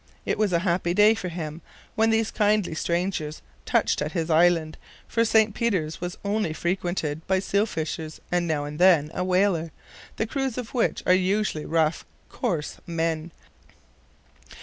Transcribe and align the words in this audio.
It 0.25 0.39
was 0.39 0.51
a 0.51 0.57
happy 0.65 0.95
day 0.95 1.13
for 1.13 1.29
him 1.29 1.61
when 1.93 2.09
these 2.09 2.31
kindly 2.31 2.73
strangers 2.73 3.43
touched 3.67 4.01
at 4.01 4.13
his 4.13 4.31
island, 4.31 4.79
for 5.07 5.23
St. 5.23 5.53
Peter's 5.53 6.01
was 6.01 6.17
only 6.25 6.53
frequented 6.53 7.21
by 7.27 7.37
seal 7.37 7.67
fishers, 7.67 8.19
and 8.31 8.47
now 8.47 8.65
and 8.65 8.79
then 8.79 9.11
a 9.13 9.23
whaler, 9.23 9.69
the 10.15 10.25
crews 10.25 10.57
of 10.57 10.73
which 10.73 11.03
are 11.05 11.13
usually 11.13 11.65
rough, 11.65 12.03
coarse 12.29 12.77
men. 12.87 13.31